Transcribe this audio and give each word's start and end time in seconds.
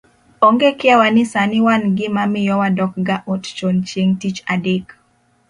Onge 0.47 0.71
kiawa 0.79 1.07
ni 1.13 1.23
sani 1.31 1.57
wan 1.65 1.83
gi 1.97 2.07
mamiyo 2.15 2.53
wadokga 2.61 3.15
ot 3.31 3.43
chon 3.57 3.75
chieng' 3.87 4.17
tich 4.21 4.39
adek 4.53 4.85